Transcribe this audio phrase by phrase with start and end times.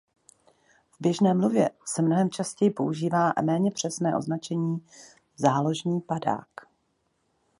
[0.91, 4.87] V běžné mluvě se mnohem častěji používá méně přesné označení
[5.37, 6.47] "záložní padák".